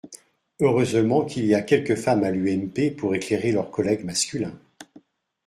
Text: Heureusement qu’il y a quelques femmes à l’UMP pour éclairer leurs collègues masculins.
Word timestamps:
Heureusement 0.59 1.25
qu’il 1.25 1.45
y 1.45 1.53
a 1.53 1.61
quelques 1.61 1.93
femmes 1.93 2.23
à 2.23 2.31
l’UMP 2.31 2.89
pour 2.97 3.13
éclairer 3.13 3.51
leurs 3.51 3.69
collègues 3.69 4.03
masculins. 4.03 4.59